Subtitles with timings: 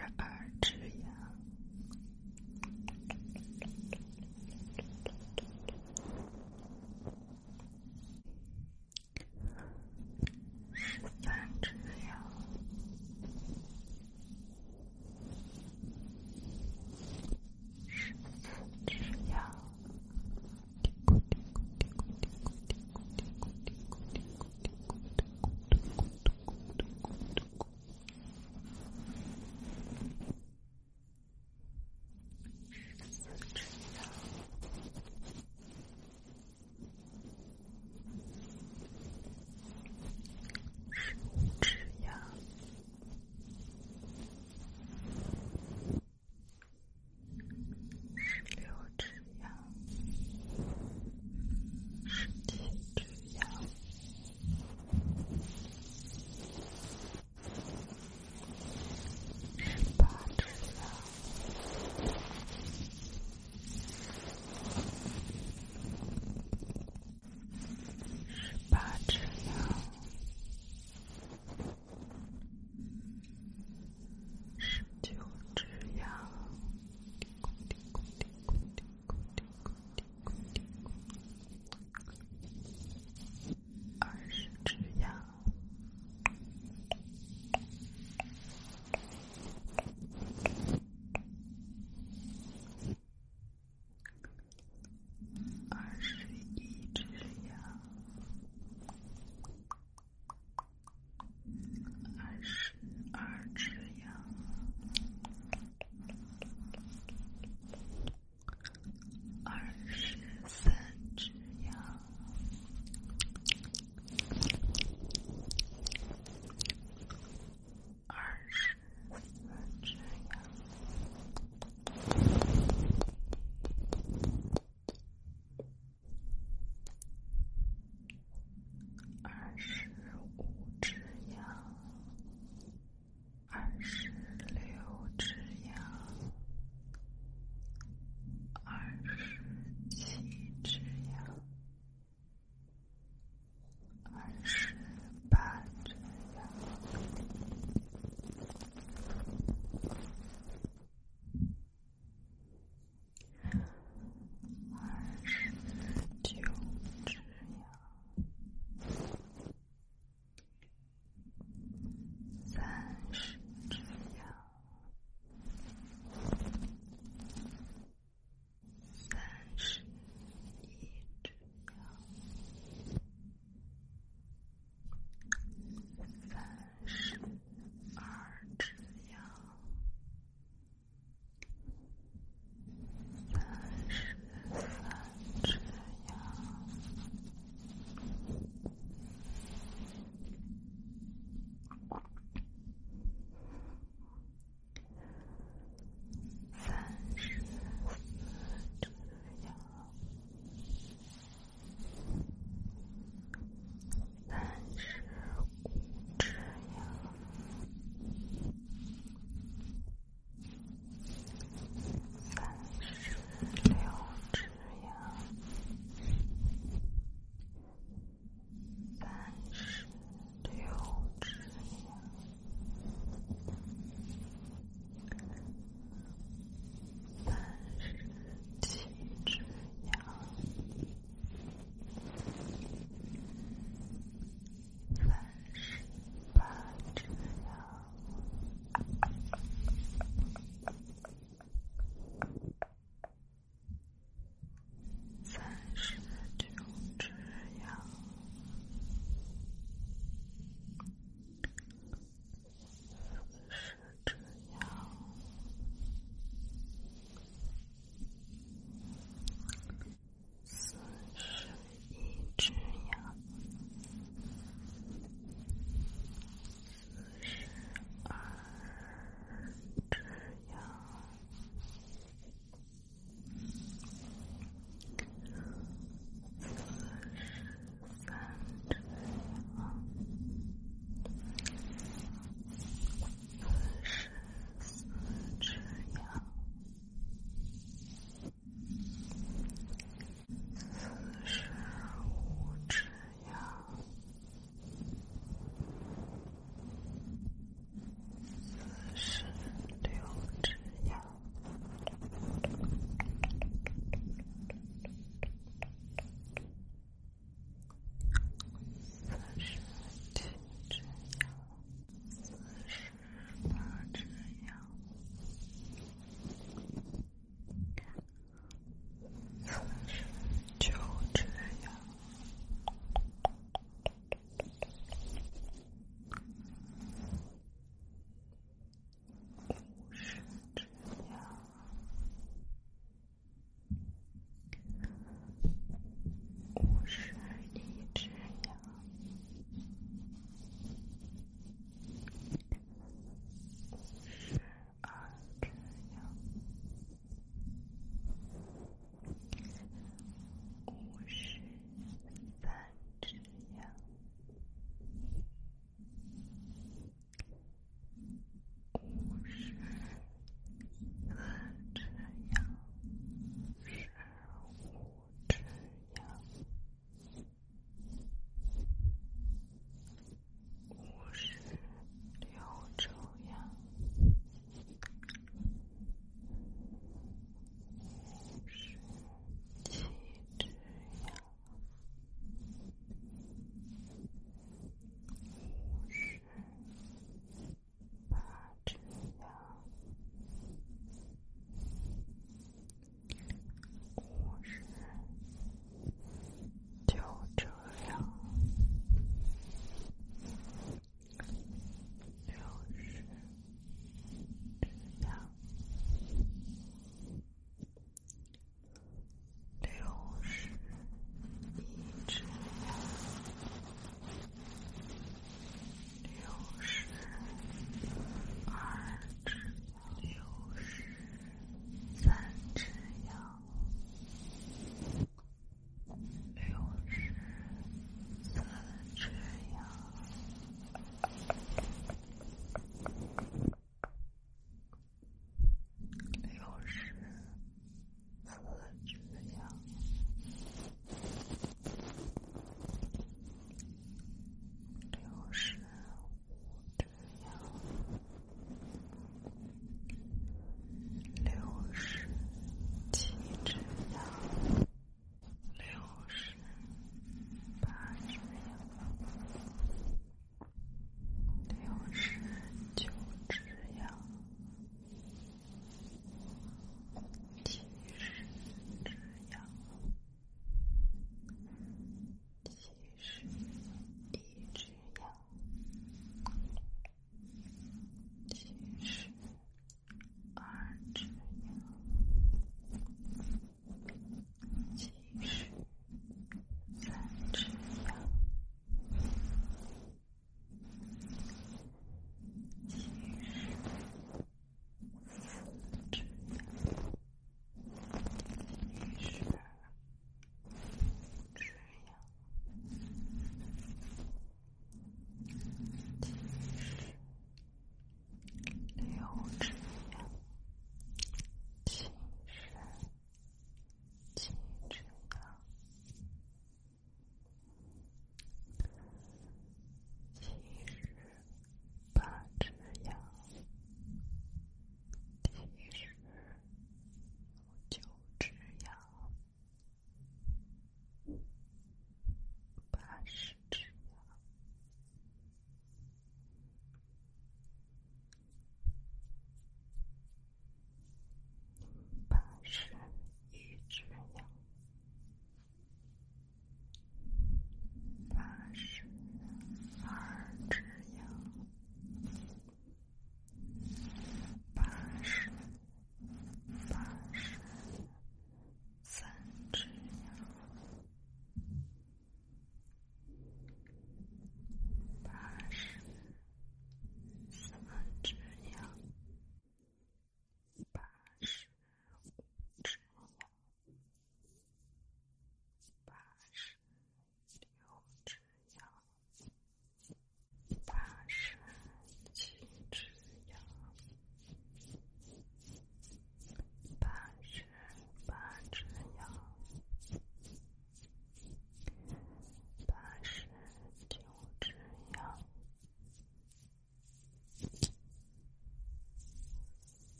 [0.00, 0.37] I